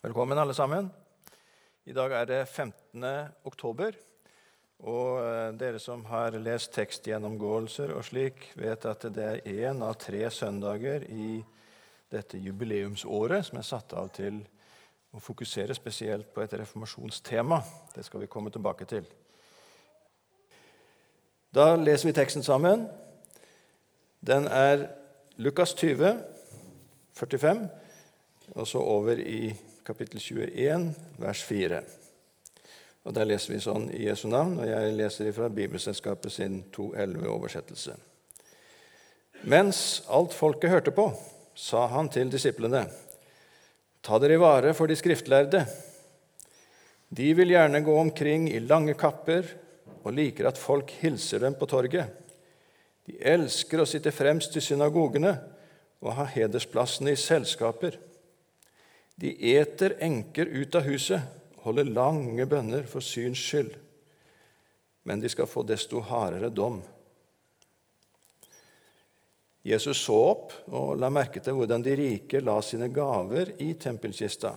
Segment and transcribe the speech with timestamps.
[0.00, 0.90] Velkommen, alle sammen.
[1.84, 3.02] I dag er det 15.
[3.50, 3.96] oktober.
[4.86, 9.96] Og eh, dere som har lest tekstgjennomgåelser og slik, vet at det er én av
[9.98, 11.40] tre søndager i
[12.14, 14.38] dette jubileumsåret som er satt av til
[15.10, 17.58] å fokusere spesielt på et reformasjonstema.
[17.96, 19.08] Det skal vi komme tilbake til.
[21.50, 22.86] Da leser vi teksten sammen.
[24.22, 24.92] Den er
[25.42, 26.20] Lukas 20,
[27.18, 27.66] 45,
[28.54, 29.48] og så over i
[29.88, 31.78] kapittel 21, vers 4.
[33.08, 37.94] Og Der leser vi sånn i Jesu navn, og jeg leser fra Bibelselskapet sin 2.11-oversettelse.
[39.48, 41.06] Mens alt folket hørte på,
[41.56, 42.82] sa han til disiplene.:
[44.04, 45.62] Ta dere i vare for de skriftlærde.
[47.08, 49.48] De vil gjerne gå omkring i lange kapper
[50.02, 52.12] og liker at folk hilser dem på torget.
[53.08, 55.32] De elsker å sitte fremst i synagogene
[56.04, 57.96] og ha hedersplassene i selskaper.
[59.18, 61.20] De eter enker ut av huset,
[61.64, 63.72] holder lange bønner for syns skyld.
[65.02, 66.78] Men de skal få desto hardere dom.
[69.66, 74.54] Jesus så opp og la merke til hvordan de rike la sine gaver i tempelkista.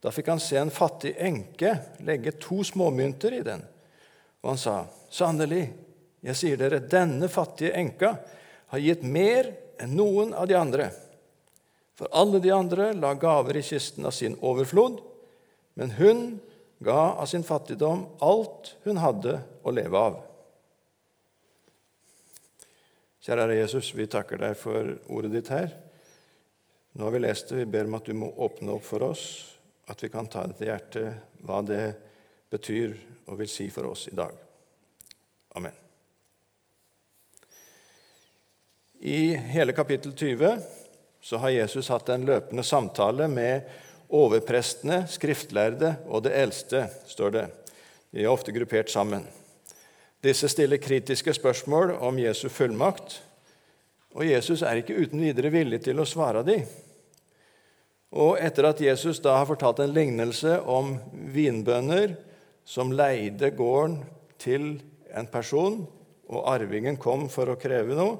[0.00, 1.74] Da fikk han se en fattig enke
[2.08, 3.60] legge to småmynter i den,
[4.40, 4.76] og han sa,
[5.10, 5.68] 'Sannelig,
[6.24, 8.16] jeg sier dere, denne fattige enka
[8.72, 11.09] har gitt mer enn noen av de andre.'
[12.00, 15.02] For alle de andre la gaver i kisten av sin overflod,
[15.76, 16.22] men hun
[16.80, 20.16] ga av sin fattigdom alt hun hadde å leve av.
[23.20, 25.76] Kjære Jesus, vi takker deg for ordet ditt her.
[26.96, 27.60] Nå har vi lest det.
[27.60, 29.26] Vi ber om at du må åpne opp for oss,
[29.84, 31.84] at vi kan ta det til hjertet, hva det
[32.48, 32.96] betyr
[33.28, 34.32] og vil si for oss i dag.
[35.60, 35.76] Amen.
[39.04, 40.79] I hele kapittel 20
[41.20, 43.68] så har Jesus hatt en løpende samtale med
[44.10, 47.46] overprestene, skriftlærde og det eldste, står det.
[48.10, 49.26] De er ofte gruppert sammen.
[50.20, 53.20] Disse stiller kritiske spørsmål om Jesu fullmakt,
[54.12, 56.64] og Jesus er ikke uten videre villig til å svare dem.
[58.10, 60.96] Og etter at Jesus da har fortalt en lignelse om
[61.30, 62.16] vinbønder
[62.66, 64.00] som leide gården
[64.40, 64.72] til
[65.14, 65.84] en person,
[66.30, 68.18] og arvingen kom for å kreve noe,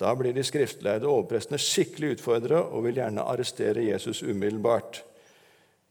[0.00, 5.02] da blir de skriftleide overprestene skikkelig utfordra og vil gjerne arrestere Jesus umiddelbart.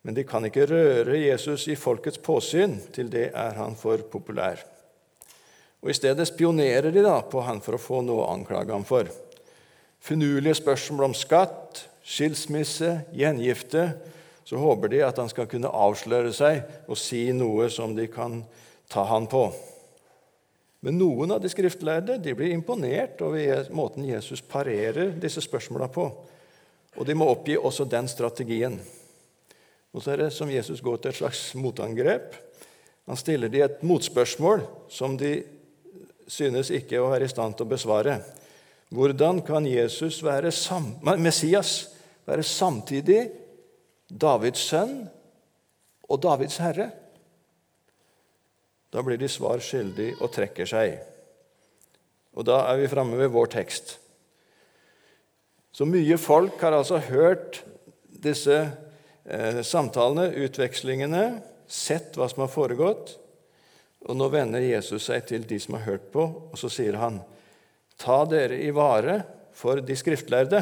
[0.03, 4.59] Men de kan ikke røre Jesus i folkets påsyn, til det er han for populær.
[5.83, 8.83] Og I stedet spionerer de da på han for å få noe å anklage ham
[8.87, 9.07] for.
[10.03, 13.93] Finurlige spørsmål om skatt, skilsmisse, gjengifte.
[14.43, 18.41] Så håper de at han skal kunne avsløre seg og si noe som de kan
[18.91, 19.45] ta han på.
[20.83, 26.09] Men noen av de skriftlærde de blir imponert over måten Jesus parerer disse spørsmåla på.
[26.99, 28.75] Og de må oppgi også den strategien.
[29.93, 32.35] Og så er det som Jesus går til et slags motangrep.
[33.07, 35.37] Han stiller de et motspørsmål som de
[36.27, 38.17] synes ikke å være i stand til å besvare.
[38.93, 40.51] Hvordan kan Jesus være
[41.17, 41.71] Messias
[42.27, 43.21] være samtidig
[44.11, 44.99] Davids sønn
[46.09, 46.91] og Davids herre?
[48.93, 50.99] Da blir de svar skyldig og trekker seg.
[52.37, 53.95] Og da er vi framme ved vår tekst.
[55.73, 57.63] Så mye folk har altså hørt
[58.23, 61.25] disse eh, samtalene, utvekslingene,
[61.65, 63.15] sett hva som har foregått.
[64.05, 67.21] Og nå vender Jesus seg til de som har hørt på, og så sier han,
[67.97, 69.21] ta dere i vare
[69.57, 70.61] for de skriftlærde.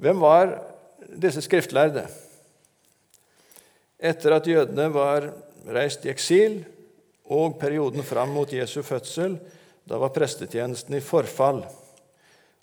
[0.00, 0.56] Hvem var
[1.20, 2.06] disse skriftlærde?
[4.02, 5.28] Etter at jødene var
[5.70, 6.64] reist i eksil,
[7.30, 9.36] og perioden fram mot Jesu fødsel,
[9.86, 11.62] da var prestetjenesten i forfall.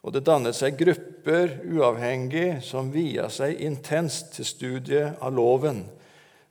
[0.04, 5.82] Og det dannet seg grupper uavhengig som via seg intenst til studiet av loven.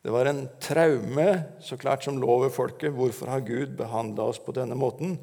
[0.04, 1.28] Det var en traume
[1.64, 2.92] så klart som lover folket.
[2.92, 5.16] Hvorfor har Gud behandla oss på denne måten?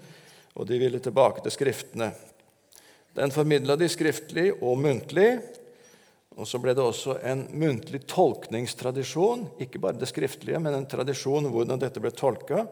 [0.55, 2.11] Og de ville tilbake til Skriftene.
[3.15, 5.37] Den formidla de skriftlig og muntlig,
[6.35, 11.47] og så ble det også en muntlig tolkningstradisjon, ikke bare det skriftlige, men en tradisjon
[11.51, 12.65] hvordan dette ble tolka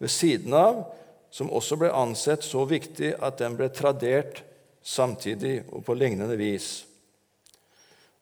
[0.00, 0.86] ved siden av,
[1.30, 4.40] som også ble ansett så viktig at den ble tradert
[4.82, 6.86] samtidig og på lignende vis.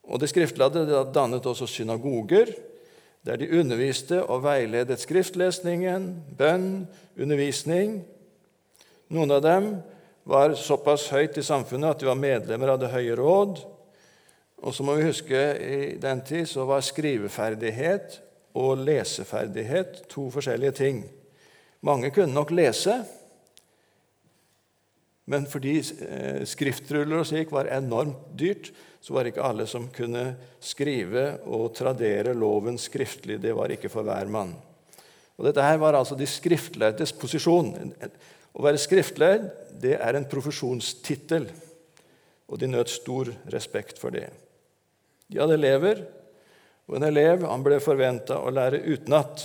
[0.09, 2.51] Og Det skriftlærde dannet også synagoger,
[3.23, 6.87] der de underviste og veiledet skriftlesningen, bønn,
[7.19, 8.01] undervisning.
[9.13, 9.67] Noen av dem
[10.29, 13.61] var såpass høyt i samfunnet at de var medlemmer av Det høye råd.
[14.63, 18.19] Og så må vi huske i den tid så var skriveferdighet
[18.59, 21.05] og leseferdighet to forskjellige ting.
[21.87, 22.97] Mange kunne nok lese,
[25.29, 28.71] Men fordi eh, skriftruller og slik var enormt dyrt,
[29.01, 30.25] så var det ikke alle som kunne
[30.65, 33.37] skrive og tradere loven skriftlig.
[33.43, 34.55] Det var ikke for hver mann.
[35.37, 37.93] Og Dette her var altså de skriftlærdes posisjon.
[38.57, 39.45] Å være skriftlærd
[39.79, 41.47] det er en profesjonstittel,
[42.49, 44.31] og de nøt stor respekt for det.
[45.29, 46.03] De hadde elever,
[46.89, 49.45] og en elev han ble forventa å lære utenat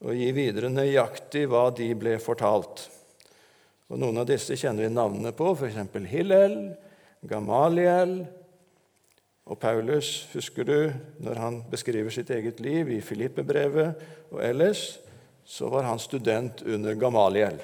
[0.00, 2.86] og gi videre nøyaktig hva de ble fortalt.
[3.90, 5.80] Og Noen av disse kjenner vi navnene på, f.eks.
[6.08, 6.56] Hillel,
[7.26, 8.20] Gamaliel
[9.50, 10.28] og Paulus.
[10.32, 10.78] Husker du
[11.24, 15.00] når han beskriver sitt eget liv i Filippebrevet og ellers,
[15.44, 17.58] så var han student under Gamaliel.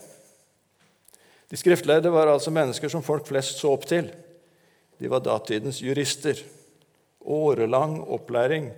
[1.46, 4.08] De skriftlærde var altså mennesker som folk flest så opp til.
[4.98, 6.40] De var datidens jurister.
[7.26, 8.70] Årelang opplæring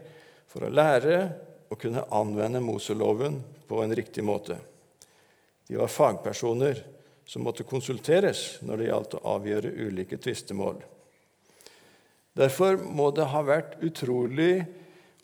[0.48, 1.20] for å lære
[1.68, 4.56] å kunne anvende Moseloven på en riktig måte.
[5.68, 6.80] De var fagpersoner
[7.28, 10.80] som måtte konsulteres når det gjaldt å avgjøre ulike tvistemål.
[12.38, 14.62] Derfor må det ha vært utrolig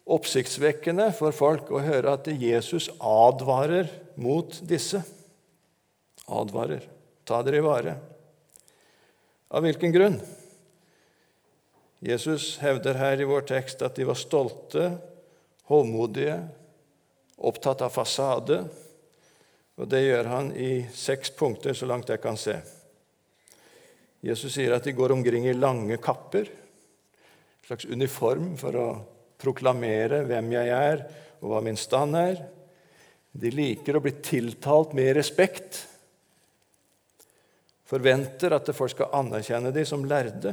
[0.04, 3.88] oppsiktsvekkende for folk å høre at Jesus advarer
[4.20, 5.00] mot disse.
[6.28, 6.84] Advarer.
[7.24, 7.94] Ta dere i vare.
[9.54, 10.18] Av hvilken grunn?
[12.04, 14.90] Jesus hevder her i vår tekst at de var stolte,
[15.70, 16.36] hovmodige,
[17.40, 18.58] opptatt av fasade.
[19.80, 22.58] Og det gjør han i seks punkter, så langt jeg kan se.
[24.24, 28.86] Jesus sier at de går omkring i lange kapper, en slags uniform for å
[29.40, 31.06] proklamere hvem jeg er,
[31.40, 32.44] og hva min stand er.
[33.32, 35.80] De liker å bli tiltalt med respekt,
[37.88, 40.52] forventer at folk skal anerkjenne dem som lærde.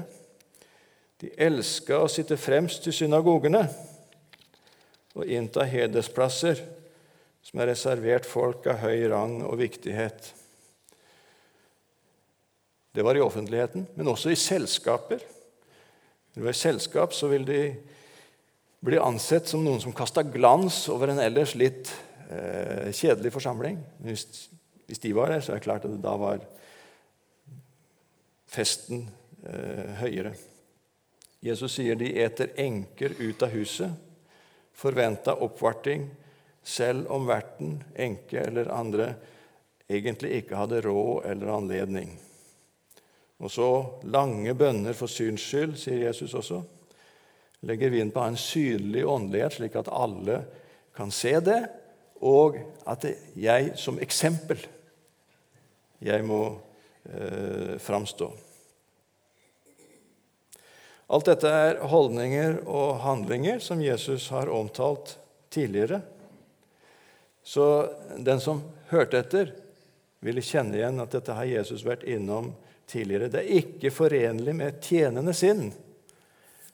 [1.22, 3.62] De elska å sitte fremst i synagogene
[5.14, 6.62] og innta hedersplasser
[7.46, 10.32] som er reservert folk av høy rang og viktighet.
[12.92, 15.22] Det var i offentligheten, men også i selskaper.
[16.34, 17.62] Når du er i selskap, så vil de
[18.82, 21.92] bli ansett som noen som kasta glans over en ellers litt
[22.32, 23.78] eh, kjedelig forsamling.
[24.04, 24.26] Hvis,
[24.88, 26.42] hvis, de var der, så er det klart at da var
[28.52, 29.06] festen
[29.46, 30.34] eh, høyere.
[31.42, 33.92] Jesus sier de eter enker ut av huset,
[34.74, 36.06] forventa oppvarting,
[36.64, 39.14] selv om verten, enke eller andre
[39.90, 42.12] egentlig ikke hadde råd eller anledning.
[43.42, 43.72] Og så
[44.06, 46.62] lange bønner for syns skyld, sier Jesus også
[47.62, 50.42] legger vi inn på en synlig åndelighet, slik at alle
[50.98, 51.62] kan se det,
[52.22, 52.58] og
[52.90, 53.06] at
[53.38, 54.62] jeg som eksempel
[56.02, 56.42] jeg må
[57.06, 58.30] eh, framstå.
[61.12, 65.18] Alt dette er holdninger og handlinger som Jesus har omtalt
[65.52, 66.00] tidligere.
[67.44, 67.66] Så
[68.18, 68.62] den som
[68.94, 69.52] hørte etter,
[70.22, 72.54] ville kjenne igjen at dette har Jesus vært innom
[72.88, 73.32] tidligere.
[73.34, 75.72] Det er ikke forenlig med tjenende sinn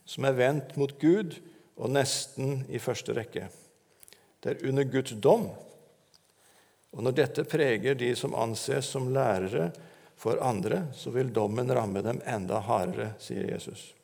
[0.07, 1.39] som er vendt mot Gud
[1.77, 3.47] og nesten i første rekke.
[4.43, 5.49] Det er under Guds dom.
[6.93, 9.71] Og når dette preger de som anses som lærere
[10.17, 13.95] for andre, så vil dommen ramme dem enda hardere, sier Jesus.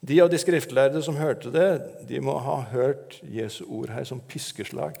[0.00, 1.68] De av de skriftlærde som hørte det,
[2.06, 5.00] de må ha hørt Jesu ord her som piskeslag.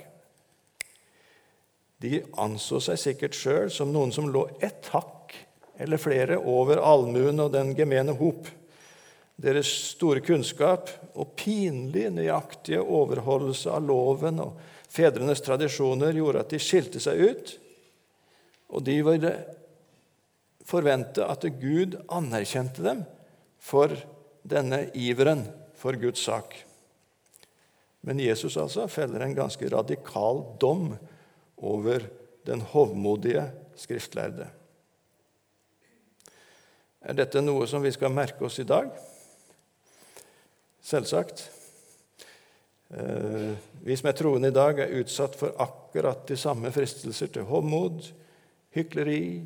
[2.02, 5.34] De anså seg sikkert sjøl som noen som lå ett hakk
[5.78, 8.50] eller flere over allmuen og den gemene hop.
[9.38, 14.58] Deres store kunnskap og pinlig nøyaktige overholdelse av loven og
[14.90, 17.54] fedrenes tradisjoner gjorde at de skilte seg ut,
[18.74, 19.32] og de ville
[20.68, 23.04] forvente at Gud anerkjente dem
[23.62, 23.94] for
[24.42, 25.44] denne iveren
[25.78, 26.54] for Guds sak.
[28.00, 30.92] Men Jesus altså feller en ganske radikal dom
[31.56, 32.06] over
[32.46, 33.44] den hovmodige
[33.78, 34.46] skriftlærde.
[37.02, 38.90] Er dette noe som vi skal merke oss i dag?
[40.82, 41.44] Selvsagt.
[42.88, 43.52] Eh,
[43.84, 48.08] vi som er troende i dag, er utsatt for akkurat de samme fristelser til hovmod,
[48.74, 49.44] hykleri,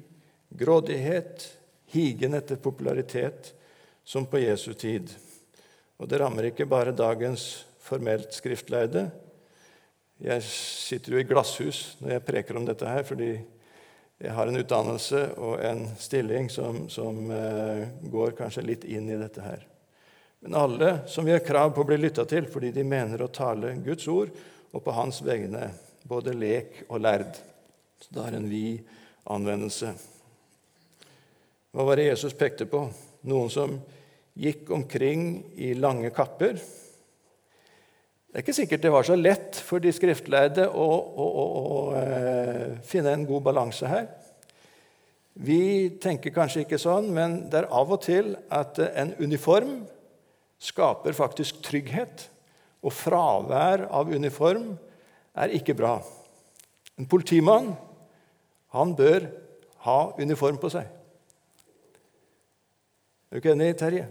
[0.58, 1.48] grådighet,
[1.92, 3.52] higen etter popularitet
[4.04, 5.10] som på Jesu tid.
[5.98, 9.08] Og det rammer ikke bare dagens formelt skriftleide.
[10.22, 13.32] Jeg sitter jo i glasshus når jeg preker om dette her, fordi
[14.22, 19.18] jeg har en utdannelse og en stilling som, som eh, går kanskje litt inn i
[19.18, 19.64] dette her.
[20.42, 23.74] Men alle som gjør krav på å bli lytta til fordi de mener å tale
[23.82, 24.30] Guds ord,
[24.72, 25.68] og på hans vegne,
[26.08, 27.36] både lek og lærd.
[28.00, 28.86] Så det har en vid
[29.30, 29.90] anvendelse.
[31.72, 32.86] Hva var det Jesus pekte på?
[33.28, 33.76] Noen som
[34.38, 36.56] gikk omkring i lange kapper.
[38.32, 41.80] Det er ikke sikkert det var så lett for de skriftlærde å, å, å, å
[42.00, 44.06] eh, finne en god balanse her.
[45.32, 49.82] Vi tenker kanskje ikke sånn, men det er av og til at en uniform
[50.62, 52.26] skaper faktisk trygghet.
[52.82, 54.72] Og fravær av uniform
[55.38, 55.98] er ikke bra.
[56.98, 57.72] En politimann
[58.74, 59.28] han bør
[59.86, 60.88] ha uniform på seg.
[63.32, 64.02] Er du ikke enig, Terje?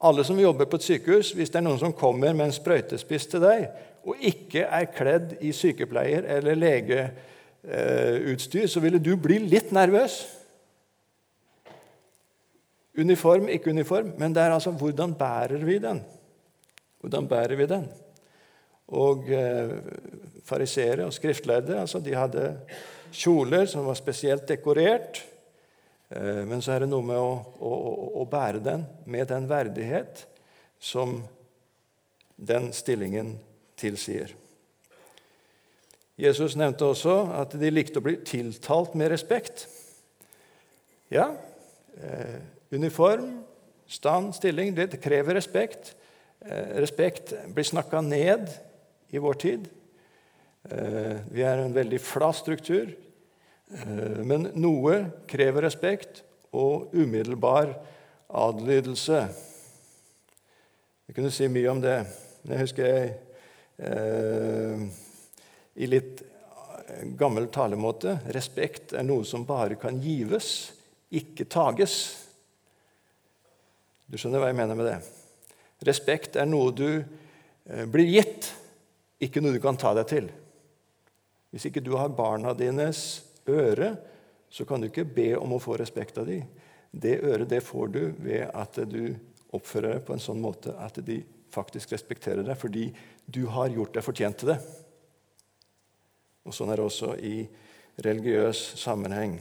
[0.00, 3.28] Alle som jobber på et sykehus, hvis det er noen som kommer med en sprøytespiss
[3.34, 3.66] til deg,
[4.08, 10.24] og ikke er kledd i sykepleier- eller legeutstyr, så ville du bli litt nervøs.
[12.96, 16.00] Uniform, ikke uniform, men det er altså hvordan bærer vi den?
[17.04, 17.84] Hvordan bærer vi den?
[18.88, 19.84] Og eh,
[20.48, 22.56] Fariseere og skriftlærde altså de hadde
[23.12, 25.33] kjoler som var spesielt dekorert.
[26.14, 27.72] Eh, men så er det noe med å, å,
[28.22, 30.24] å, bære den med den verdighet
[30.78, 31.18] som
[32.36, 33.34] den stillingen
[33.78, 34.34] tilsier.
[36.20, 39.66] Jesus nevnte også at de likte å bli tiltalt med respekt.
[41.10, 41.32] Ja,
[41.98, 42.38] eh,
[42.74, 43.40] uniform,
[43.90, 45.96] stand, stilling, det krever respekt.
[46.44, 48.46] Eh, respekt blir snakka ned
[49.10, 49.72] i vår tid.
[50.64, 52.94] Vi er en veldig flat struktur.
[53.74, 55.00] Eh, men noe
[55.30, 56.22] krever respekt
[56.54, 57.72] og umiddelbar
[58.34, 59.24] adlydelse.
[61.08, 61.96] Jeg kunne si mye om det.
[62.46, 63.10] Jeg husker jeg
[63.82, 64.86] eh,
[65.74, 66.22] i litt
[67.18, 70.70] gammel talemåte respekt er noe som bare kan gives,
[71.14, 71.96] ikke tages.
[74.06, 74.98] Du skjønner hva jeg mener med det?
[75.88, 78.52] Respekt er noe du eh, blir gitt,
[79.18, 80.28] ikke noe du kan ta deg til.
[81.50, 83.94] Hvis ikke du har barna dines øre,
[84.50, 86.44] så kan du ikke be om å få respekt av dem.
[86.94, 89.16] Det øret det får du ved at du
[89.54, 91.20] oppfører deg på en sånn måte at de
[91.54, 92.88] faktisk respekterer deg, fordi
[93.26, 94.58] du har gjort deg fortjent til det.
[96.44, 97.36] Og Sånn er det også i
[98.04, 99.38] religiøs sammenheng.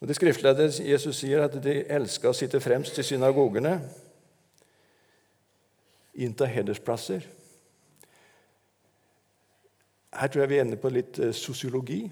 [0.00, 3.74] Og Det skriftledde Jesus sier at de elska å sitte fremst i synagogene,
[6.20, 7.26] innta hedersplasser.
[10.10, 12.02] Her tror jeg vi ender på litt eh, sosiologi.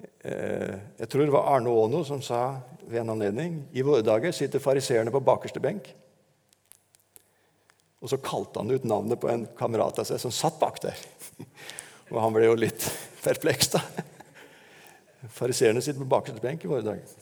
[0.00, 4.32] Eh, jeg tror det var Arne Aano som sa ved en anledning i våre dager
[4.34, 5.90] sitter fariseerne på bakerste benk.
[8.00, 10.96] Og så kalte han ut navnet på en kamerat av seg som satt bak der.
[12.10, 12.86] Og han ble jo litt
[13.26, 13.82] perpleks, da.
[15.36, 17.18] Fariseerne sitter på bakerste benk i våre dager.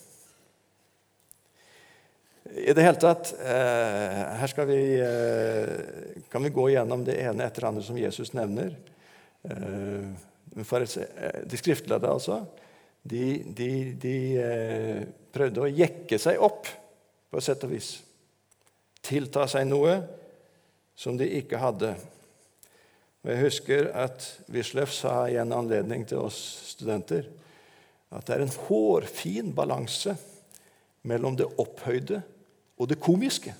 [2.49, 4.79] I det hele tatt, eh, Her vi,
[6.31, 8.79] kan vi gå gjennom det ene etter det andre som Jesus nevner.
[9.45, 10.11] Eh,
[10.57, 12.45] eh, de skriftlærde, altså,
[13.02, 13.71] de, de,
[14.02, 15.02] de, eh,
[15.33, 16.66] prøvde å jekke seg opp,
[17.28, 17.90] på et sett og vis.
[19.04, 19.99] Tilta seg noe
[20.99, 21.92] som de ikke hadde.
[23.23, 26.38] Og Jeg husker at Wisløff sa i en anledning til oss
[26.73, 27.28] studenter
[28.09, 30.14] at det er en hårfin balanse
[31.09, 32.23] mellom det opphøyde
[32.78, 33.52] og det komiske.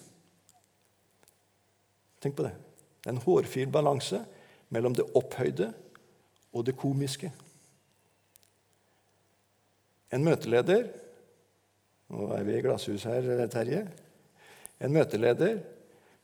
[2.23, 2.54] Tenk på det.
[3.06, 4.23] En hårfin balanse
[4.75, 5.71] mellom det opphøyde
[6.53, 7.33] og det komiske.
[10.13, 10.89] En møteleder
[12.09, 13.83] Nå er vi i glasshus her, Terje.
[14.81, 15.59] En møteleder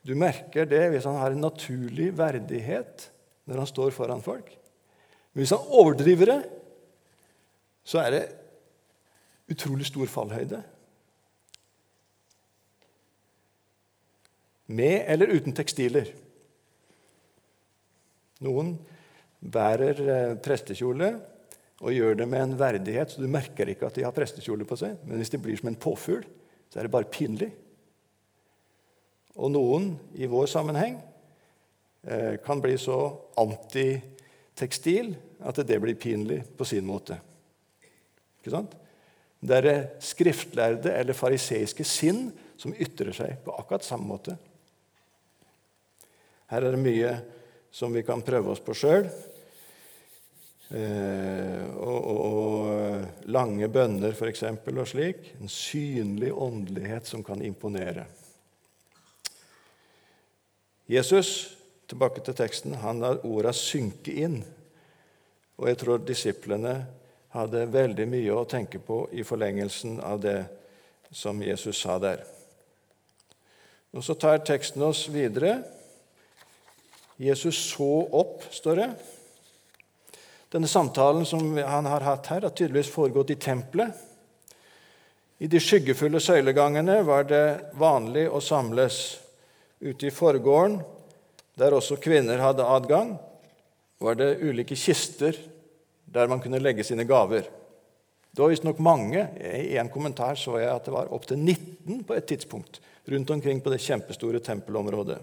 [0.05, 3.09] Du merker det hvis han har en naturlig verdighet
[3.45, 4.49] når han står foran folk.
[5.33, 6.41] Men hvis han overdriver det,
[7.85, 8.23] så er det
[9.53, 10.61] utrolig stor fallhøyde.
[14.67, 16.09] Med eller uten tekstiler.
[18.45, 18.75] Noen
[19.41, 21.11] bærer eh, prestekjole
[21.83, 24.77] og gjør det med en verdighet, så du merker ikke at de har prestekjole på
[24.79, 24.95] seg.
[25.03, 26.23] Men hvis de blir som en påfugl,
[26.71, 27.51] så er det bare pinlig.
[29.35, 30.97] Og noen i vår sammenheng
[32.07, 32.99] eh, kan bli så
[33.41, 35.13] antitekstil
[35.45, 37.19] at det blir pinlig på sin måte.
[38.39, 38.75] Ikke sant?
[39.45, 44.37] Det er det skriftlærde eller fariseiske sinn som ytrer seg på akkurat samme måte.
[46.49, 47.11] Her er det mye
[47.75, 49.09] som vi kan prøve oss på sjøl.
[50.71, 55.33] Eh, og, og, lange bønner, f.eks., og slik.
[55.41, 58.05] En synlig åndelighet som kan imponere.
[60.87, 61.57] Jesus,
[61.89, 64.39] tilbake til teksten, han lar orda synke inn.
[65.59, 66.77] Og jeg tror disiplene
[67.35, 70.39] hadde veldig mye å tenke på i forlengelsen av det
[71.11, 72.23] som Jesus sa der.
[73.91, 75.57] Og Så tar teksten oss videre
[77.17, 78.89] Jesus så opp, står det.
[80.51, 83.91] Denne samtalen som han har hatt her, har tydeligvis foregått i tempelet.
[85.39, 88.99] I de skyggefulle søylegangene var det vanlig å samles.
[89.83, 90.79] Ute i forgården,
[91.59, 93.15] der også kvinner hadde adgang,
[93.99, 95.35] var det ulike kister
[96.05, 97.47] der man kunne legge sine gaver.
[98.31, 99.27] Det var visstnok mange.
[99.39, 103.61] I en kommentar så jeg at det var opptil 19 på et tidspunkt rundt omkring
[103.63, 105.19] på det kjempestore tempelområdet.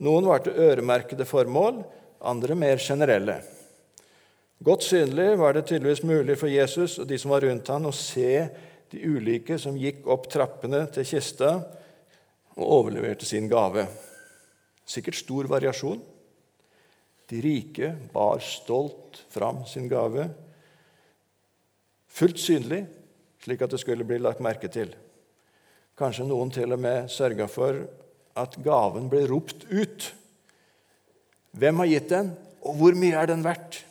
[0.00, 1.82] Noen var til øremerkede formål,
[2.20, 3.40] andre mer generelle.
[4.64, 7.96] Godt synlig var det tydeligvis mulig for Jesus og de som var rundt ham, å
[7.96, 8.48] se
[8.92, 11.52] de ulike som gikk opp trappene til kista
[12.56, 13.86] og overleverte sin gave.
[14.84, 16.00] Sikkert stor variasjon.
[17.30, 20.26] De rike bar stolt fram sin gave,
[22.10, 22.82] fullt synlig,
[23.40, 24.90] slik at det skulle bli lagt merke til.
[25.96, 27.84] Kanskje noen til og med sørga for
[28.40, 30.10] at gaven ble ropt ut.
[31.56, 32.32] Hvem har gitt den,
[32.62, 33.84] og hvor mye er den verdt?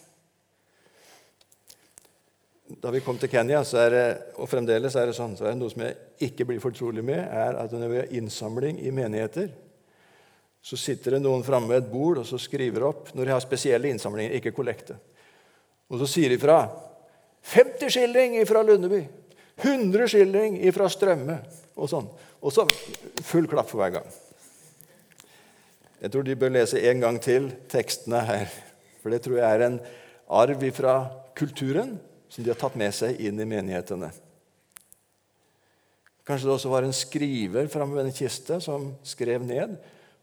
[2.79, 4.03] Da vi kom til Kenya, det,
[4.37, 7.17] og fremdeles er det sånn, så er det noe som jeg ikke blir fortrolig med,
[7.17, 9.49] er at når vi har innsamling i menigheter,
[10.61, 13.41] så sitter det noen framme ved et bord og så skriver opp når de har
[13.43, 14.99] spesielle innsamlinger, ikke kollekte.
[15.89, 16.61] Og så sier de fra
[17.49, 19.01] 50 skilling fra Lundeby,
[19.63, 21.39] 100 skilling fra Strømme
[21.79, 22.09] og sånn.
[22.39, 22.67] Og så
[23.25, 24.17] full klapp for hver gang.
[25.99, 28.51] Jeg tror de bør lese en gang til tekstene her,
[29.01, 29.79] for det tror jeg er en
[30.31, 30.95] arv fra
[31.35, 31.97] kulturen
[32.29, 34.11] som de har tatt med seg inn i menighetene.
[36.23, 39.75] Kanskje det også var en skriver framme ved en kiste som skrev ned,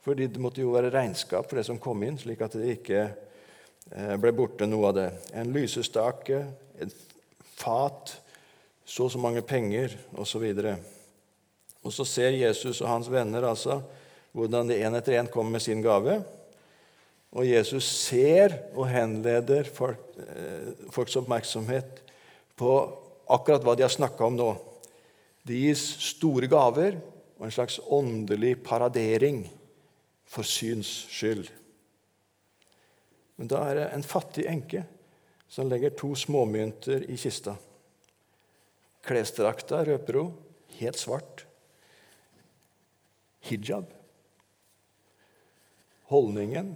[0.06, 3.00] fordi det måtte jo være regnskap for det som kom inn, slik at det ikke
[3.02, 5.08] eh, ble borte noe av det.
[5.34, 6.44] En lysestake,
[6.78, 6.94] et
[7.58, 8.14] fat,
[8.86, 10.46] så og så mange penger, osv.
[11.82, 13.80] Og så ser Jesus og hans venner altså
[14.36, 16.18] hvordan de én etter én kommer med sin gave.
[17.32, 22.02] Og Jesus ser og henleder folk, eh, folks oppmerksomhet
[22.56, 22.72] på
[23.32, 24.50] akkurat hva de har snakka om nå.
[25.46, 26.98] Det gis store gaver
[27.38, 29.46] og en slags åndelig paradering
[30.26, 31.48] for syns skyld.
[33.36, 34.84] Men da er det en fattig enke
[35.48, 37.56] som legger to småmynter i kista.
[39.06, 40.32] Klesdrakta røper hun,
[40.80, 41.44] helt svart.
[43.46, 43.92] Hijab.
[46.10, 46.74] Holdningen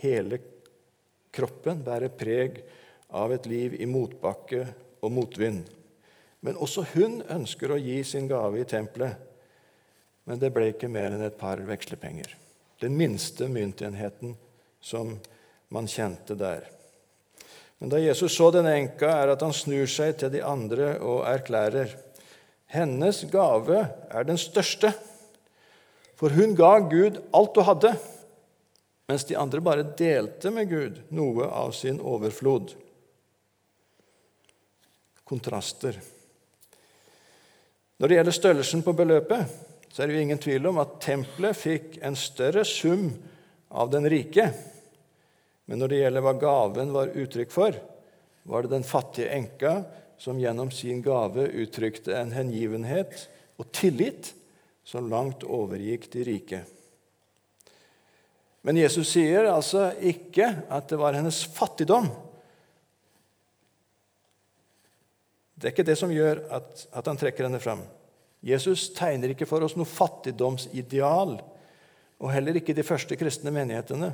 [0.00, 0.38] Hele
[1.32, 2.60] kroppen bærer preg
[3.16, 4.62] av et liv i motbakke
[5.04, 5.64] og motvind.
[6.44, 9.16] Men også hun ønsker å gi sin gave i tempelet.
[10.28, 12.32] Men det ble ikke mer enn et par vekslepenger.
[12.80, 14.34] Den minste myntenheten
[14.84, 15.16] som
[15.72, 16.66] man kjente der.
[17.78, 21.24] Men da Jesus så denne enka, er at han snur seg til de andre og
[21.28, 21.92] erklærer
[22.72, 24.90] hennes gave er den største,
[26.16, 27.92] for hun ga Gud alt hun hadde
[29.06, 32.74] mens de andre bare delte med Gud noe av sin overflod.
[35.26, 35.98] Kontraster.
[37.96, 39.52] Når det gjelder størrelsen på beløpet,
[39.88, 43.08] så er det jo ingen tvil om at tempelet fikk en større sum
[43.72, 44.50] av den rike.
[45.66, 47.78] Men når det gjelder hva gaven var uttrykk for,
[48.46, 49.72] var det den fattige enka
[50.20, 54.32] som gjennom sin gave uttrykte en hengivenhet og tillit
[54.86, 56.60] som langt overgikk de rike.
[58.66, 62.08] Men Jesus sier altså ikke at det var hennes fattigdom.
[65.54, 67.84] Det er ikke det som gjør at, at han trekker henne fram.
[68.42, 71.36] Jesus tegner ikke for oss noe fattigdomsideal,
[72.18, 74.10] og heller ikke de første kristne menighetene.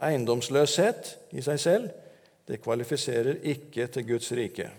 [0.00, 1.92] Eiendomsløshet i seg selv
[2.48, 4.70] det kvalifiserer ikke til Guds rike.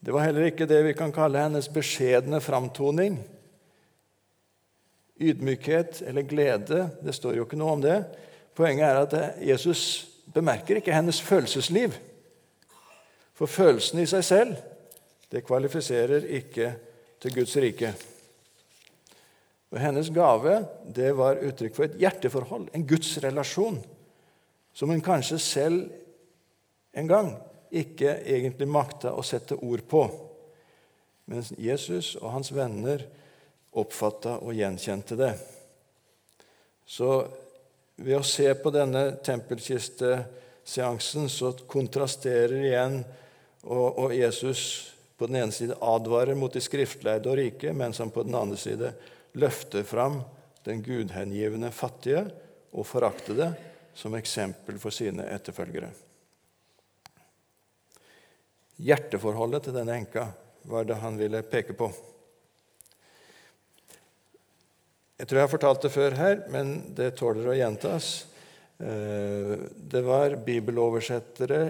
[0.00, 3.20] Det var heller ikke det vi kan kalle hennes beskjedne framtoning
[5.20, 6.88] ydmykhet eller glede.
[7.02, 7.98] Det står jo ikke noe om det.
[8.54, 11.94] Poenget er at Jesus bemerker ikke hennes følelsesliv.
[13.34, 14.56] For følelsen i seg selv
[15.30, 16.74] det kvalifiserer ikke
[17.22, 17.94] til Guds rike.
[19.74, 20.60] Og Hennes gave
[20.94, 23.80] det var uttrykk for et hjerteforhold, en gudsrelasjon,
[24.74, 25.80] som hun kanskje selv
[26.94, 27.32] en gang
[27.74, 30.04] ikke egentlig makta å sette ord på.
[31.26, 33.02] Mens Jesus og hans venner
[33.80, 35.32] oppfatta og gjenkjente det.
[36.86, 37.26] Så
[37.96, 42.98] ved å se på denne tempelkisteseansen så kontrasterer igjen
[43.62, 48.10] og, og Jesus på den ene side advarer mot de skriftleide og rike, mens han
[48.12, 48.90] på den andre side
[49.38, 50.20] løfter fram
[50.66, 52.24] den gudhengivende fattige
[52.74, 53.52] og foraktede
[53.94, 55.92] som eksempel for sine etterfølgere.
[58.82, 60.26] Hjerteforholdet til denne enka
[60.66, 61.92] var det han ville peke på.
[65.14, 68.26] Jeg tror jeg har fortalt det før her, men det tåler å gjentas.
[68.82, 71.60] Eh, det var bibeloversettere,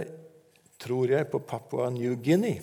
[0.80, 2.62] tror jeg, på Papua New Guinea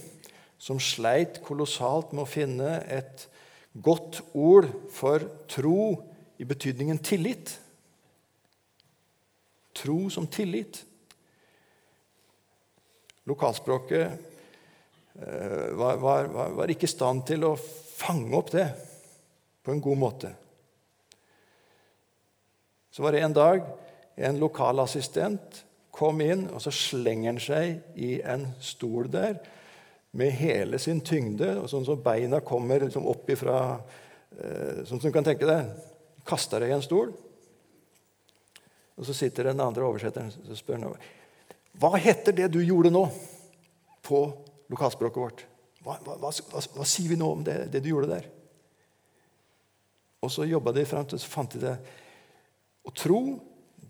[0.62, 3.26] som sleit kolossalt med å finne et
[3.74, 5.96] godt ord for tro
[6.38, 7.56] i betydningen tillit.
[9.74, 10.84] Tro som tillit.
[13.26, 18.68] Lokalspråket eh, var, var, var, ikke i stand til å fange opp det
[19.66, 20.34] på en god måte.
[22.92, 23.64] Så var det en dag
[24.16, 29.40] en lokalassistent kom inn, og så slenger han seg i en stol der
[30.12, 33.58] med hele sin tyngde, og sånn som beina kommer liksom opp ifra
[34.36, 35.72] eh, Sånn som du kan tenke deg.
[36.28, 37.14] Kaster deg i en stol.
[39.00, 41.02] Og så sitter den andre oversetteren og spør han
[41.80, 43.06] hva heter det du gjorde nå
[44.04, 44.20] på
[44.72, 45.44] lokalspråket vårt.
[45.82, 46.32] Hva, hva, hva,
[46.76, 48.28] hva sier vi nå om det, det, du gjorde der?
[50.22, 51.76] Og så jobba de fram til så fant de det.
[52.84, 53.22] Å tro,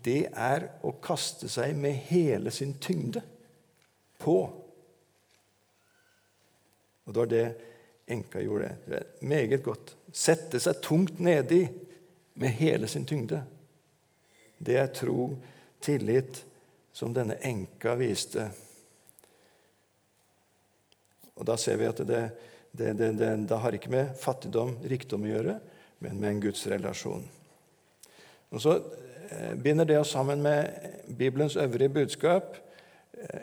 [0.02, 3.22] det er å kaste seg med hele sin tyngde
[4.22, 4.38] på.
[7.04, 7.46] Og det var det
[8.12, 8.74] enka gjorde.
[8.86, 9.94] Det er meget godt.
[10.12, 11.64] Sette seg tungt nedi
[12.34, 13.42] med hele sin tyngde.
[14.58, 15.32] Det er tro,
[15.82, 16.44] tillit,
[16.92, 18.50] som denne enka viste.
[21.34, 22.22] Og Da ser vi at det,
[22.70, 25.56] det, det, det, det har ikke med fattigdom, rikdom å gjøre,
[26.04, 27.24] men med en gudsrelasjon.
[28.52, 28.76] Og Så
[29.30, 30.68] eh, binder det oss sammen med
[31.18, 32.56] Bibelens øvrige budskap.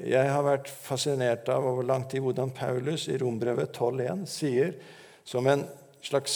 [0.04, 4.74] Jeg har vært fascinert av over lang tid hvordan Paulus i Rombrevet 12,1 sier
[5.28, 5.64] som en
[6.04, 6.36] slags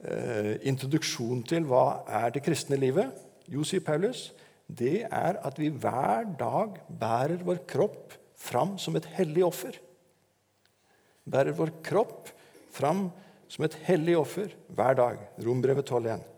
[0.00, 3.12] eh, introduksjon til hva er det kristne livet.
[3.50, 4.30] Jo, sier Paulus,
[4.66, 9.76] det er at vi hver dag bærer vår kropp fram som et hellig offer.
[11.28, 12.32] Bærer vår kropp
[12.72, 13.10] fram
[13.52, 15.24] som et hellig offer hver dag.
[15.44, 16.31] Rombrevet 12.1.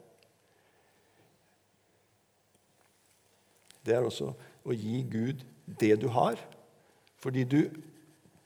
[3.84, 4.32] Det er også
[4.64, 5.44] å gi Gud
[5.80, 6.40] det du har,
[7.20, 7.60] fordi du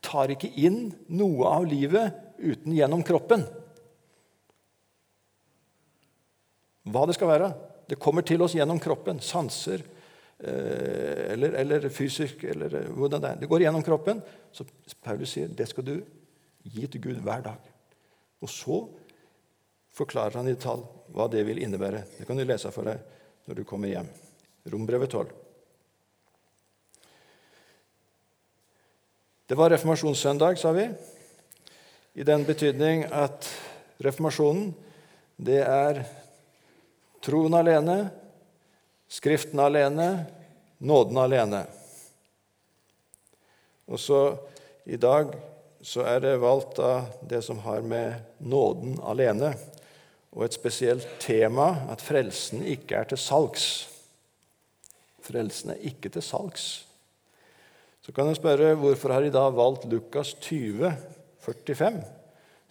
[0.05, 3.45] tar ikke inn noe av livet uten gjennom kroppen.
[6.89, 7.49] Hva det skal være.
[7.89, 9.21] Det kommer til oss gjennom kroppen.
[9.25, 13.41] Sanser eh, eller, eller, fysisk eller eh, hvordan det er.
[13.43, 14.23] Det går gjennom kroppen.
[14.53, 14.67] Så
[15.05, 15.97] Paulus sier det skal du
[16.69, 17.69] gi til Gud hver dag.
[18.45, 18.81] Og så
[19.99, 22.05] forklarer han i tall hva det vil innebære.
[22.21, 23.03] Det kan du lese for deg
[23.49, 24.09] når du kommer hjem.
[24.69, 25.27] Rombrevet 12.
[29.49, 30.85] Det var reformasjonssøndag, sa vi,
[32.21, 33.49] i den betydning at
[34.05, 34.75] reformasjonen
[35.39, 36.03] det er
[37.25, 38.11] Troen alene,
[39.09, 40.27] Skriften alene,
[40.85, 41.63] nåden alene.
[43.89, 44.21] Og så
[44.85, 45.33] I dag
[45.81, 49.55] så er det valgt av det som har med nåden alene
[50.35, 53.89] og et spesielt tema at frelsen ikke er til salgs.
[55.29, 56.69] Frelsen er ikke til salgs.
[58.05, 60.95] Så kan jeg spørre hvorfor har de da valgt Lukas 20,
[61.45, 61.99] 45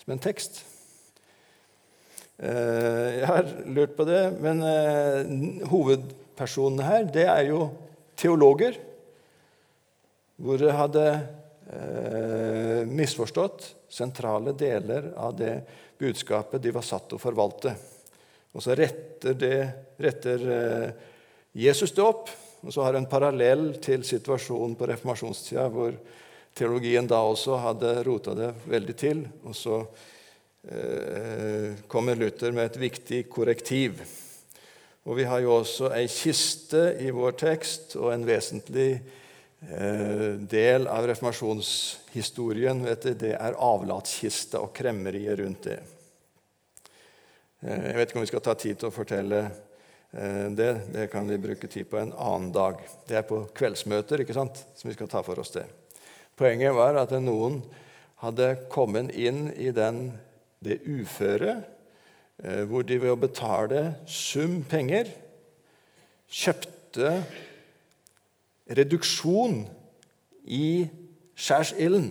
[0.02, 0.64] som en tekst?
[2.38, 5.30] Eh, jeg har lurt på det, men eh,
[5.70, 7.68] hovedpersonene her det er jo
[8.18, 8.80] teologer.
[10.38, 15.54] Hvor det hadde eh, misforstått sentrale deler av det
[15.98, 17.74] budskapet de var satt til å forvalte.
[18.58, 19.58] Og så retter, det,
[20.02, 20.44] retter
[21.58, 22.30] Jesus det opp,
[22.62, 25.98] og så har en parallell til situasjonen på reformasjonstida, hvor
[26.58, 29.26] teologien da også hadde rota det veldig til.
[29.46, 29.82] og så
[30.70, 34.02] Eh, kommer Luther med et viktig korrektiv.
[35.04, 39.00] Og Vi har jo også ei kiste i vår tekst, og en vesentlig
[39.64, 45.80] eh, del av reformasjonshistorien du, det er avlatskista og kremmeriet rundt det.
[47.64, 49.46] Eh, jeg vet ikke om vi skal ta tid til å fortelle
[50.58, 50.72] det.
[50.94, 52.80] Det kan vi bruke tid på en annen dag.
[53.06, 55.68] Det er på kveldsmøter ikke sant, som vi skal ta for oss det.
[56.38, 57.62] Poenget var at noen
[58.22, 60.10] hadde kommet inn i den
[60.64, 61.62] det uføre,
[62.44, 65.10] eh, hvor de ved å betale sum penger
[66.28, 67.12] kjøpte
[68.78, 69.62] reduksjon
[70.44, 70.88] i
[71.38, 72.10] skjærsilden.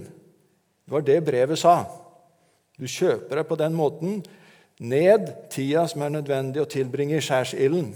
[0.87, 1.85] Det var det brevet sa.
[2.79, 4.21] Du kjøper deg på den måten
[4.79, 7.93] ned tida som er nødvendig å tilbringe i skjærsilden.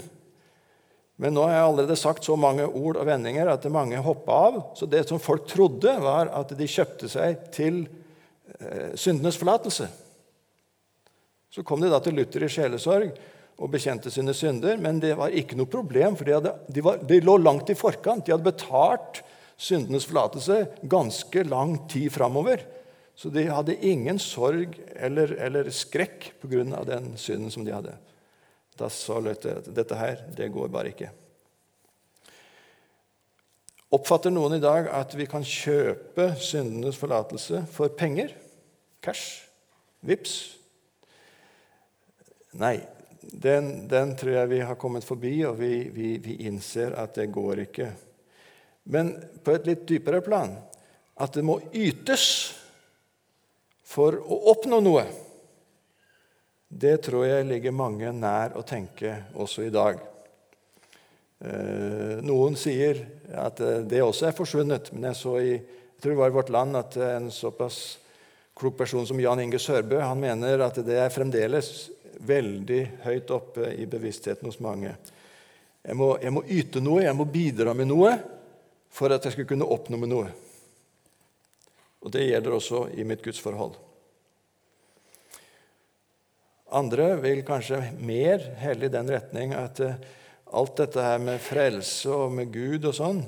[1.21, 4.61] Men nå har jeg allerede sagt så mange ord og vendinger at mange hoppa av.
[4.77, 7.83] Så det som folk trodde, var at de kjøpte seg til
[8.57, 9.85] eh, syndenes forlatelse.
[11.51, 13.11] Så kom de da til Luther i sjelesorg
[13.61, 17.01] og bekjente sine synder, men det var ikke noe problem, for de, hadde, de, var,
[17.05, 18.25] de lå langt i forkant.
[18.25, 19.21] De hadde betalt
[19.61, 22.63] syndenes forlatelse ganske lang tid framover.
[23.15, 26.83] Så de hadde ingen sorg eller, eller skrekk pga.
[26.87, 27.97] den synden som de hadde.
[28.77, 31.11] Da sa Luther at dette her, det går bare ikke.
[33.91, 38.31] Oppfatter noen i dag at vi kan kjøpe syndenes forlatelse for penger?
[39.03, 39.43] Cash?
[40.07, 40.37] Vips?
[42.57, 42.77] Nei,
[43.21, 47.29] den, den, tror jeg vi har kommet forbi, og vi, vi, vi, innser at det
[47.31, 47.91] går ikke.
[48.91, 50.55] Men på et litt dypere plan
[51.21, 52.25] at det må ytes
[53.91, 55.03] for å oppnå noe,
[56.71, 59.99] det tror jeg ligger mange nær å tenke også i dag.
[61.43, 63.03] Eh, noen sier
[63.35, 65.53] at det også er forsvunnet, men jeg så i
[66.01, 67.75] jeg tror det var i Vårt Land at en såpass
[68.57, 71.91] klok person som Jan Inge Sørbø han mener at det er fremdeles
[72.25, 74.95] veldig høyt oppe i bevisstheten hos mange.
[75.85, 78.15] Jeg må, jeg må yte noe, jeg må bidra med noe
[78.89, 80.33] for at jeg skal kunne oppnå med noe.
[82.01, 83.75] Og Det gjelder også i mitt gudsforhold.
[86.71, 89.99] Andre vil kanskje mer helle i den retning at eh,
[90.55, 93.19] alt dette her med frelse og med Gud og sånn,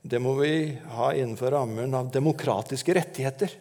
[0.00, 3.54] det må vi ha innenfor rammen av demokratiske rettigheter.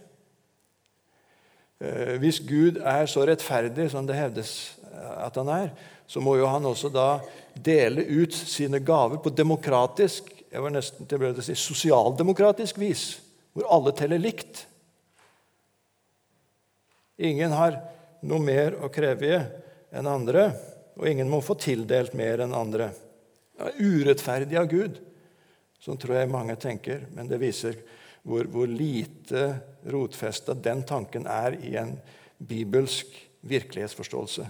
[1.80, 4.52] Eh, hvis Gud er så rettferdig som det hevdes
[5.00, 5.72] at han er,
[6.10, 7.22] så må jo han også da
[7.56, 13.20] dele ut sine gaver på demokratisk jeg var nesten til å si sosialdemokratisk vis,
[13.60, 14.68] hvor alle teller likt.
[17.20, 17.76] Ingen har
[18.24, 19.42] noe mer å kreve
[19.92, 20.46] enn andre,
[20.96, 22.94] og ingen må få tildelt mer enn andre.
[23.52, 25.02] Det er urettferdig av Gud,
[25.84, 27.76] sånn tror jeg mange tenker, men det viser
[28.24, 29.50] hvor, hvor lite
[29.92, 31.98] rotfesta den tanken er i en
[32.40, 33.12] bibelsk
[33.44, 34.48] virkelighetsforståelse.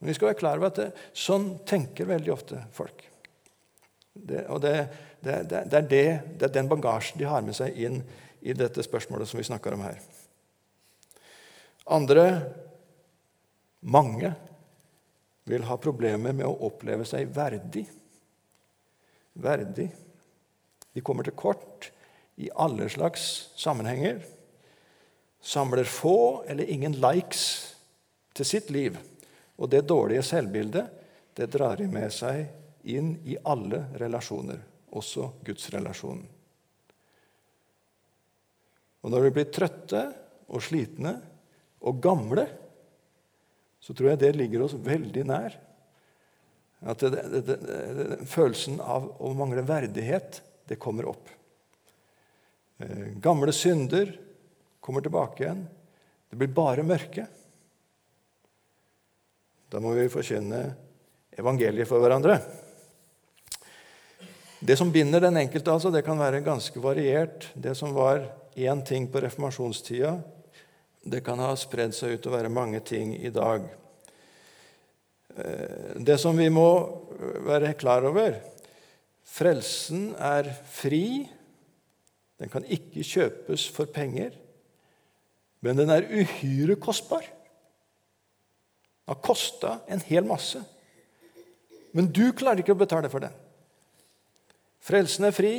[0.00, 3.06] Men vi skal være klar over at det, sånn tenker veldig ofte folk.
[4.16, 4.74] Det, og det,
[5.20, 6.04] det, det, er det,
[6.42, 8.00] er den bagasjen de har med seg inn
[8.46, 10.00] i dette spørsmålet som vi snakker om her.
[11.86, 12.26] Andre
[13.86, 14.32] mange
[15.46, 17.84] vil ha problemer med å oppleve seg verdig.
[19.38, 19.86] Verdig.
[20.90, 21.90] De kommer til kort
[22.42, 24.24] i alle slags sammenhenger.
[25.40, 27.44] Samler få eller ingen likes
[28.34, 28.98] til sitt liv.
[29.56, 30.90] Og det dårlige selvbildet
[31.36, 32.46] det drar de med seg
[32.86, 34.60] inn i alle relasjoner,
[34.96, 36.26] også gudsrelasjonen.
[39.06, 40.02] Og når vi blir trøtte
[40.50, 41.12] og slitne
[41.86, 42.46] og gamle,
[43.78, 45.54] så tror jeg det ligger oss veldig nær.
[46.86, 51.30] At det, det, det, følelsen av å mangle verdighet, det kommer opp.
[52.82, 54.10] Eh, gamle synder
[54.82, 55.62] kommer tilbake igjen.
[56.26, 57.28] Det blir bare mørke.
[59.70, 60.62] Da må vi forkynne
[61.38, 62.40] evangeliet for hverandre.
[64.66, 67.44] Det som binder den enkelte, altså, det kan være ganske variert.
[67.54, 68.24] Det som var
[68.58, 70.16] én ting på reformasjonstida,
[71.06, 73.68] det kan ha spredd seg ut å være mange ting i dag.
[75.36, 76.66] Eh, det som vi må
[77.46, 78.40] være klar over
[79.36, 81.28] Frelsen er fri.
[82.40, 84.34] Den kan ikke kjøpes for penger.
[85.62, 87.22] Men den er uhyre kostbar.
[87.22, 90.58] Den har kosta en hel masse.
[91.94, 93.45] Men du klarer ikke å betale for den.
[94.86, 95.54] Frelsen er fri,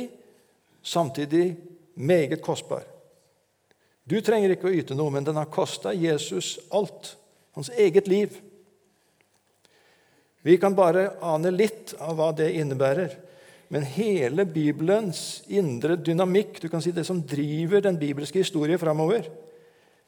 [0.82, 1.52] samtidig
[1.94, 2.86] meget kostbar.
[4.08, 7.12] Du trenger ikke å yte noe, men den har kosta Jesus alt.
[7.52, 8.38] Hans eget liv.
[10.46, 13.18] Vi kan bare ane litt av hva det innebærer.
[13.68, 19.28] Men hele Bibelens indre dynamikk, du kan si det som driver den bibelske historien framover,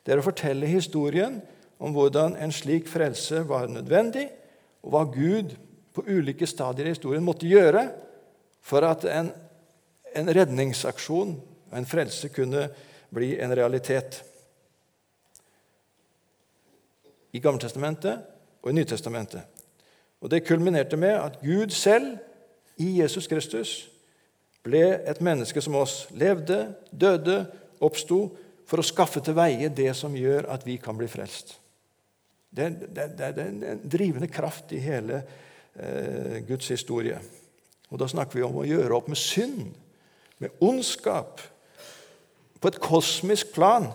[0.01, 1.43] det er å fortelle historien
[1.81, 4.31] om hvordan en slik frelse var nødvendig,
[4.81, 5.53] og hva Gud
[5.93, 7.85] på ulike stadier i historien måtte gjøre
[8.63, 9.31] for at en,
[10.17, 11.37] en redningsaksjon
[11.71, 12.67] og en frelse kunne
[13.15, 14.21] bli en realitet.
[17.33, 18.27] I Gammeltestamentet
[18.63, 19.43] og i Nytestamentet.
[20.21, 22.19] Og Det kulminerte med at Gud selv,
[22.77, 23.91] i Jesus Kristus,
[24.65, 26.07] ble et menneske som oss.
[26.17, 27.45] Levde, døde,
[27.81, 28.21] oppsto
[28.69, 31.57] for å skaffe til veie det som gjør at vi kan bli frelst.
[32.51, 35.23] Det, det, det er en drivende kraft i hele
[35.75, 37.21] eh, Guds historie.
[37.91, 39.73] Og Da snakker vi om å gjøre opp med synd,
[40.39, 41.41] med ondskap,
[42.61, 43.89] på et kosmisk plan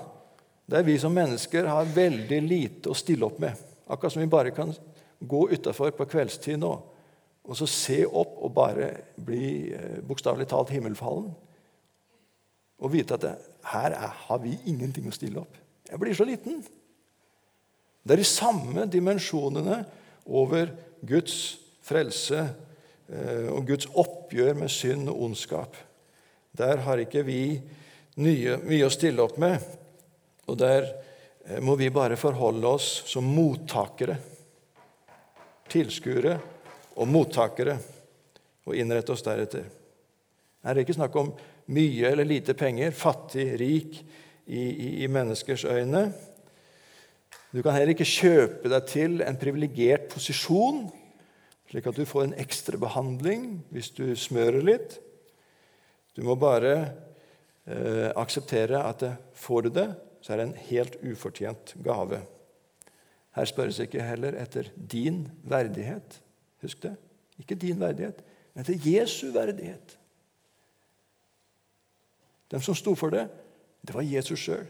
[0.66, 3.54] der vi som mennesker har veldig lite å stille opp med.
[3.88, 4.74] Akkurat som vi bare kan
[5.22, 6.74] gå utafor på kveldstid nå
[7.46, 8.88] og så se opp og bare
[9.22, 11.28] bli eh, bokstavelig talt himmelfallen.
[12.82, 13.36] Og vite at det,
[13.70, 15.60] her er, har vi ingenting å stille opp.
[15.86, 16.64] Jeg blir så liten.
[18.02, 19.84] Det er de samme dimensjonene
[20.26, 20.74] over
[21.06, 22.48] Guds frelse
[23.06, 25.76] og Guds oppgjør med synd og ondskap.
[26.58, 27.60] Der har ikke vi
[28.22, 29.64] mye, mye å stille opp med.
[30.48, 30.88] Og der
[31.46, 34.18] eh, må vi bare forholde oss som mottakere,
[35.72, 36.38] tilskuere
[36.96, 37.78] og mottakere,
[38.66, 39.66] og innrette oss deretter.
[40.66, 41.34] Her er det ikke snakk om
[41.76, 44.00] mye eller lite penger, fattig, rik,
[44.46, 46.08] i, i, i menneskers øyne.
[47.50, 50.84] Du kan heller ikke kjøpe deg til en privilegert posisjon,
[51.72, 55.00] slik at du får en ekstra behandling hvis du smører litt.
[56.16, 56.76] Du må bare
[57.66, 59.90] eh, akseptere at det, får du det,
[60.22, 62.22] så er det en helt ufortjent gave.
[63.36, 66.22] Her spørres ikke heller etter din verdighet.
[66.64, 66.96] Husk det.
[67.40, 68.22] Ikke din verdighet,
[68.54, 69.98] men etter Jesu verdighet.
[72.52, 73.26] Den som sto for det,
[73.84, 74.64] det var Jesus sjøl.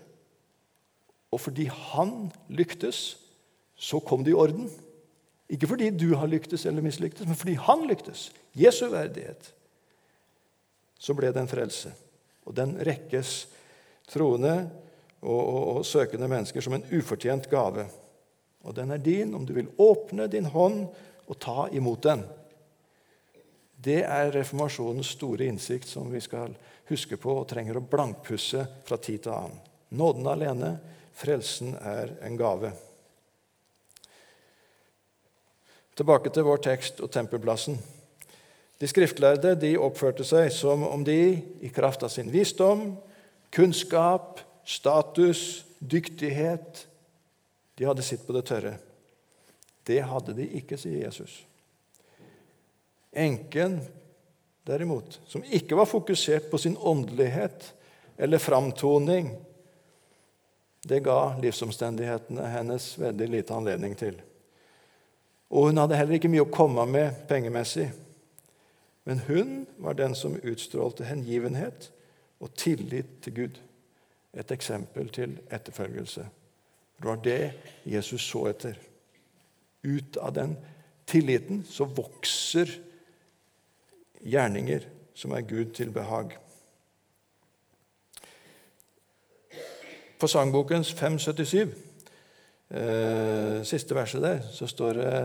[1.31, 3.19] Og fordi han lyktes,
[3.75, 4.69] så kom det i orden.
[5.51, 8.29] Ikke fordi du har lyktes eller mislyktes, men fordi han lyktes.
[8.57, 9.51] Jesu verdighet.
[10.97, 11.91] Så ble det en frelse.
[12.45, 13.45] Og den rekkes
[14.09, 14.55] troende
[15.21, 17.85] og, og, og søkende mennesker som en ufortjent gave.
[18.65, 20.87] Og den er din om du vil åpne din hånd
[21.25, 22.23] og ta imot den.
[23.85, 26.55] Det er reformasjonens store innsikt som vi skal
[26.89, 29.61] huske på og trenger å blankpusse fra tid til annen.
[29.95, 30.71] Nåden alene,
[31.15, 32.71] frelsen er en gave.
[35.95, 37.77] Tilbake til vår tekst og tempelplassen.
[38.81, 42.89] De skriftlærde de oppførte seg som om de, i kraft av sin visdom,
[43.55, 46.87] kunnskap, status, dyktighet
[47.75, 48.77] De hadde sitt på det tørre.
[49.83, 51.41] Det hadde de ikke, sier Jesus.
[53.11, 53.81] Enken,
[54.63, 57.67] derimot, som ikke var fokusert på sin åndelighet
[58.15, 59.27] eller framtoning,
[60.87, 64.15] det ga livsomstendighetene hennes veldig lite anledning til.
[65.55, 67.87] Og hun hadde heller ikke mye å komme med pengemessig.
[69.07, 71.91] Men hun var den som utstrålte hengivenhet
[72.43, 73.61] og tillit til Gud.
[74.35, 76.25] Et eksempel til etterfølgelse.
[76.99, 77.53] Det var det
[77.87, 78.75] Jesus så etter.
[79.83, 80.57] Ut av den
[81.07, 82.75] tilliten så vokser
[84.25, 86.35] gjerninger som er Gud til behag.
[90.19, 91.69] På sangbokens 577,
[92.69, 95.15] eh, siste verset der, så står det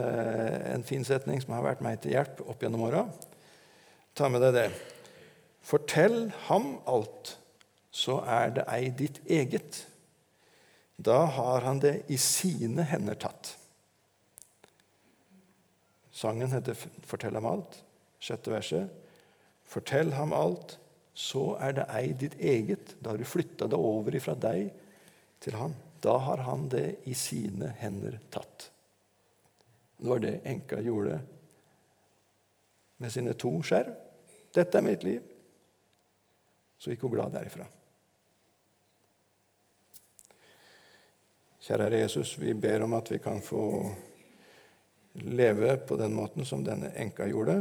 [0.74, 3.04] en fin setning som har vært meg til hjelp opp gjennom åra.
[4.14, 4.66] Ta med deg det.
[5.64, 7.36] Fortell ham alt,
[7.90, 9.84] så er det ei ditt eget.
[11.00, 13.54] Da har han det i sine hender tatt.
[16.12, 17.80] Sangen heter 'Fortell ham alt'.
[18.20, 18.90] Sjette verset.
[19.64, 20.78] Fortell ham alt,
[21.14, 22.96] så er det ei ditt eget.
[23.00, 24.72] Da har du flytta det over ifra deg
[25.40, 25.74] til han.
[26.00, 28.70] Da har han det i sine hender tatt.
[29.96, 31.18] Det var det enka gjorde
[32.96, 33.92] med sine to skjerv.
[34.52, 35.26] 'Dette er mitt liv.'
[36.78, 37.66] Så gikk hun glad derifra.
[41.60, 43.64] Kjære Jesus, vi ber om at vi kan få
[45.12, 47.58] leve på den måten som denne enka gjorde,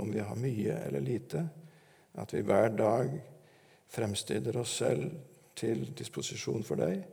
[0.00, 1.44] om vi har mye eller lite,
[2.12, 3.12] at vi hver dag
[3.88, 5.10] fremstiller oss selv
[5.54, 7.04] til disposisjon for deg,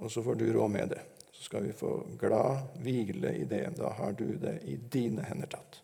[0.00, 1.00] og så får du råd med det.
[1.32, 3.64] Så skal vi få glad hvile i det.
[3.76, 5.82] Da har du det i dine hender tatt.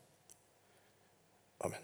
[1.65, 1.81] Amen.